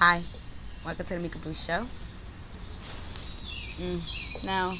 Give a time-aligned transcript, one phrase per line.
[0.00, 0.22] Hi,
[0.84, 1.84] welcome to the Mika Boo Show.
[3.80, 4.00] Mm.
[4.44, 4.78] Now,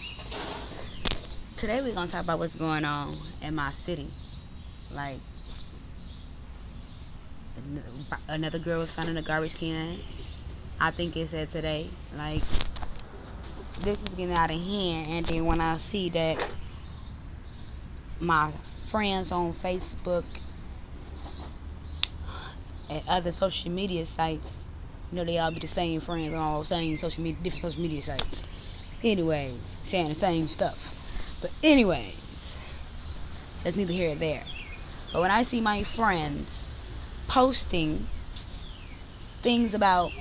[1.56, 4.12] today we're gonna talk about what's going on in my city.
[4.92, 5.18] Like,
[8.28, 9.98] another girl was found in a garbage can.
[10.78, 11.90] I think it said today.
[12.16, 12.44] Like,
[13.80, 15.08] this is getting out of hand.
[15.08, 16.48] And then when I see that
[18.20, 18.52] my
[18.86, 20.22] friends on Facebook
[22.88, 24.58] and other social media sites,
[25.10, 27.62] you know, they all be the same friends on all the same social media, different
[27.62, 28.42] social media sites.
[29.02, 30.78] Anyways, saying the same stuff.
[31.40, 32.14] But anyways,
[33.64, 34.44] that's neither here nor there.
[35.12, 36.50] But when I see my friends
[37.26, 38.08] posting
[39.42, 40.12] things about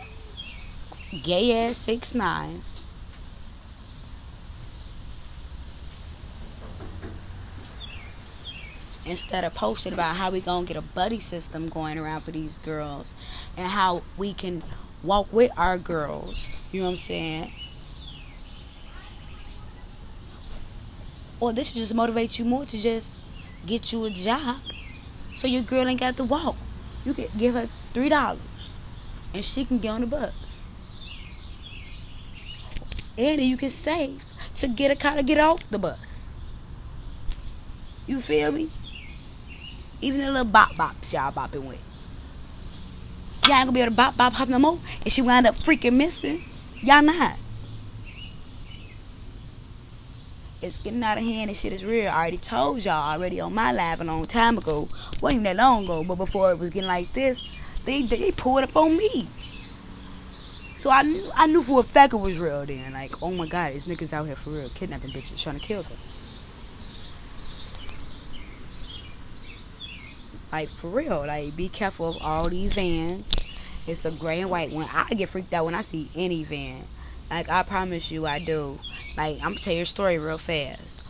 [1.23, 2.62] gay ass six nine
[9.07, 12.57] instead of posting about how we gonna get a buddy system going around for these
[12.59, 13.07] girls
[13.55, 14.63] and how we can
[15.03, 16.48] walk with our girls.
[16.71, 17.54] You know what i'm saying?
[21.40, 23.07] Or this should just motivate you more to just
[23.65, 24.57] get you a job
[25.35, 26.55] so your girl ain't got to walk.
[27.05, 28.41] You can give her three dollars
[29.34, 30.35] and she can get on the bus.
[33.17, 34.21] And you can save
[34.55, 35.99] to get a car to get off the bus.
[38.05, 38.71] You feel me
[40.01, 41.79] even the little bop bops y'all bopping with.
[43.48, 44.79] Y'all ain't gonna be able to bop bop hop no more.
[45.01, 46.43] And she wound up freaking missing.
[46.81, 47.37] Y'all not.
[50.62, 52.09] It's getting out of hand and shit is real.
[52.09, 54.89] I already told y'all already on my live a long time ago.
[55.21, 57.39] Wasn't that long ago, but before it was getting like this,
[57.85, 59.29] they they pulled up on me.
[60.77, 62.93] So I knew I knew for a fact it was real then.
[62.93, 65.84] Like, oh my god, these niggas out here for real, kidnapping bitches, trying to kill
[65.84, 65.97] them.
[70.51, 71.25] Like for real.
[71.25, 73.25] Like be careful of all these vans.
[73.85, 74.88] It's a gray and white one.
[74.91, 76.85] I get freaked out when I see any van.
[77.29, 78.79] Like I promise you I do.
[79.16, 81.01] Like I'm gonna tell your story real fast.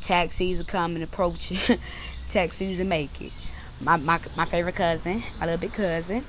[0.00, 1.58] Taxis are coming approaching.
[2.28, 3.32] Taxis and make it.
[3.80, 6.24] My, my my favorite cousin, my little big cousin.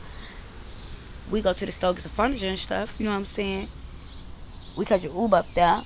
[1.31, 3.69] We go to the store get some furniture and stuff, you know what I'm saying?
[4.77, 5.83] We catch your Uber up there.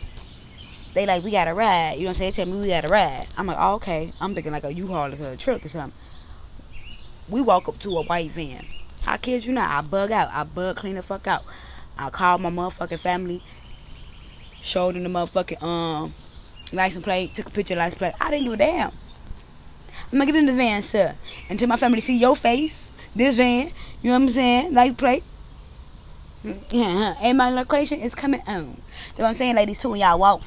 [0.94, 1.94] They like, we got a ride.
[1.94, 2.32] You know what I'm saying?
[2.32, 3.28] They tell me we got a ride.
[3.38, 4.12] I'm like, oh, okay.
[4.20, 5.94] I'm thinking like a U-Haul or a truck or something
[7.30, 8.66] we walk up to a white van.
[9.06, 10.30] I kid you not, I bug out.
[10.32, 11.44] I bug clean the fuck out.
[11.98, 13.44] I call my motherfucking family,
[14.62, 16.14] showed them the motherfucking um
[16.72, 18.14] license plate, took a picture of license plate.
[18.20, 18.92] I didn't give a damn.
[20.12, 21.16] I'm gonna get in the van, sir.
[21.50, 22.76] Until my family see your face,
[23.16, 24.74] this van, you know what I'm saying?
[24.74, 25.24] License plate.
[26.72, 28.56] Yeah, and my location is coming on.
[28.56, 28.76] You know
[29.16, 30.42] what I'm saying, ladies, too, when y'all walk.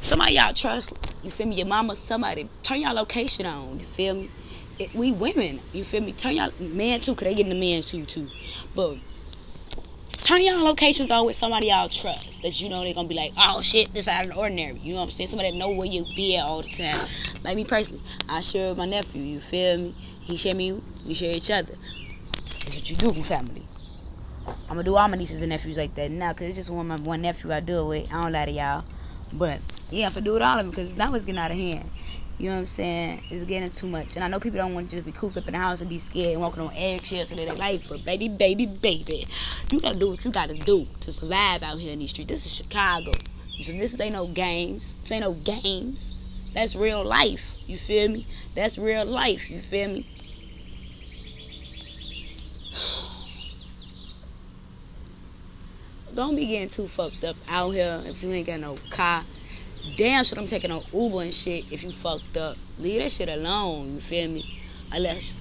[0.00, 0.92] Somebody y'all trust,
[1.22, 1.56] you feel me?
[1.56, 4.30] Your mama, somebody, turn y'all location on, you feel me?
[4.78, 6.12] It, we women, you feel me?
[6.12, 8.28] Turn y'all man too, cause they getting the men too too.
[8.74, 8.98] But
[10.22, 13.32] turn y'all locations on with somebody y'all trust that you know they're gonna be like,
[13.36, 14.78] oh shit, this out of the ordinary.
[14.78, 15.30] You know what I'm saying?
[15.30, 17.08] Somebody that know where you be at all the time.
[17.42, 19.22] Like me personally, I share with my nephew.
[19.22, 19.94] You feel me?
[20.20, 20.80] He share me.
[21.06, 21.74] We share each other.
[22.60, 23.66] That's what you do with family.
[24.46, 26.86] I'm gonna do all my nieces and nephews like that now, cause it's just one
[26.86, 28.12] my one nephew I do it with.
[28.12, 28.84] I don't lie to y'all,
[29.32, 29.60] but
[29.90, 31.90] yeah, I'm gonna do it all of them because now it's getting out of hand.
[32.38, 33.22] You know what I'm saying?
[33.30, 34.14] It's getting too much.
[34.14, 35.90] And I know people don't want to just be cooped up in the house and
[35.90, 37.82] be scared and walking on eggshells and their life.
[37.88, 39.26] But baby, baby, baby,
[39.72, 42.28] you gotta do what you gotta do to survive out here in these streets.
[42.28, 43.10] This is Chicago.
[43.58, 44.94] This ain't no games.
[45.02, 46.14] This ain't no games.
[46.54, 47.54] That's real life.
[47.66, 48.24] You feel me?
[48.54, 49.50] That's real life.
[49.50, 50.06] You feel me?
[56.14, 59.24] Don't be getting too fucked up out here if you ain't got no car
[59.96, 62.56] damn shit I'm taking on Uber and shit if you fucked up.
[62.78, 64.60] Leave that shit alone, you feel me?
[64.92, 65.36] Unless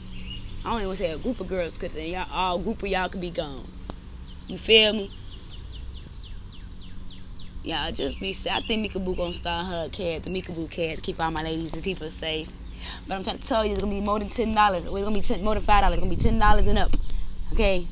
[0.65, 3.09] I don't even say a group of girls cause then y'all all group of y'all
[3.09, 3.67] could be gone.
[4.47, 5.13] You feel me?
[7.87, 10.97] I just be I think Mika Boo gonna start her cat, the Mika Boo cat,
[10.97, 12.49] to keep all my ladies and people safe.
[13.07, 14.83] But I'm trying to tell you it's gonna be more than ten dollars.
[14.83, 15.97] It's gonna be ten, more than five dollars.
[15.97, 16.95] It's gonna be ten dollars and up.
[17.53, 17.87] Okay?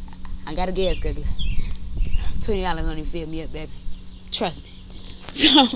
[0.46, 1.16] I gotta guess, cause
[2.42, 3.72] twenty dollars only fill me up, baby.
[4.32, 4.72] Trust me.
[5.34, 5.68] So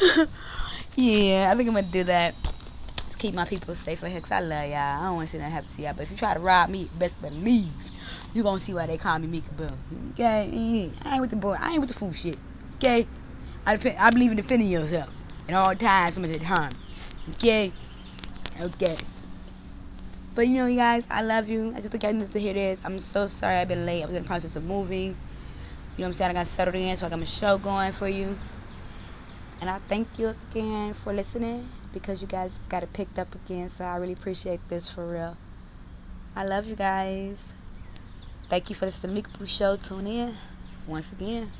[0.96, 2.34] yeah, I think I'm gonna do that.
[3.06, 4.76] Just keep my people safe here, cause I love y'all.
[4.76, 5.94] I don't want to see that happen to y'all.
[5.94, 7.68] But if you try to rob me, best believe
[8.32, 9.68] you gonna see why they call me Mika Boo.
[10.12, 11.56] Okay, I ain't with the boy.
[11.58, 12.38] I ain't with the fool shit.
[12.76, 13.06] Okay,
[13.66, 15.10] I depend, I believe in defending yourself
[15.48, 16.14] at all times.
[16.14, 16.72] Somebody did harm.
[17.34, 17.72] Okay,
[18.60, 18.98] okay.
[20.34, 21.72] But you know, you guys, I love you.
[21.76, 22.80] I just think I need to hear this.
[22.84, 24.02] I'm so sorry I've been late.
[24.02, 25.08] I was in the process of moving.
[25.08, 25.16] You know
[25.96, 26.30] what I'm saying?
[26.30, 28.38] I got settled in, so I got my show going for you.
[29.60, 33.68] And I thank you again for listening because you guys got it picked up again.
[33.68, 35.36] So I really appreciate this for real.
[36.34, 37.52] I love you guys.
[38.48, 39.76] Thank you for listening to the Stamika Show.
[39.76, 40.36] Tune in
[40.86, 41.52] once again.